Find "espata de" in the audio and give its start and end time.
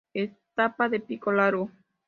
0.15-0.99